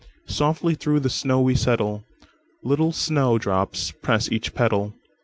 "Softly 0.25 0.73
through 0.73 1.01
the 1.01 1.11
snow 1.11 1.41
we 1.41 1.53
settle, 1.53 2.03
Little 2.63 2.91
snow 2.91 3.37
drops 3.37 3.91
press 3.91 4.31
each 4.31 4.55
petal. 4.55 4.95